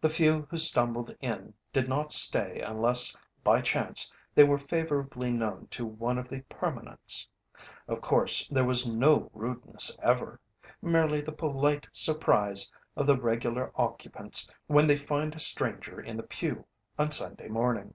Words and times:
The 0.00 0.08
few 0.08 0.46
who 0.48 0.56
stumbled 0.56 1.14
in 1.20 1.52
did 1.70 1.86
not 1.86 2.12
stay 2.12 2.62
unless 2.62 3.14
by 3.44 3.60
chance 3.60 4.10
they 4.34 4.42
were 4.42 4.56
favourably 4.56 5.30
known 5.30 5.66
to 5.72 5.84
one 5.84 6.16
of 6.16 6.30
the 6.30 6.40
"permanents." 6.48 7.28
Of 7.86 8.00
course 8.00 8.48
there 8.48 8.64
was 8.64 8.86
no 8.86 9.30
rudeness 9.34 9.94
ever 10.02 10.40
merely 10.80 11.20
the 11.20 11.32
polite 11.32 11.86
surprise 11.92 12.72
of 12.96 13.06
the 13.06 13.20
regular 13.20 13.70
occupants 13.76 14.48
when 14.66 14.86
they 14.86 14.96
find 14.96 15.34
a 15.34 15.38
stranger 15.38 16.00
in 16.00 16.16
the 16.16 16.22
pew 16.22 16.64
on 16.98 17.10
Sunday 17.10 17.48
morning. 17.48 17.92